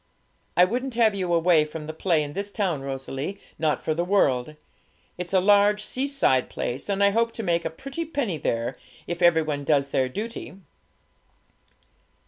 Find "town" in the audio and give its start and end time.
2.51-2.81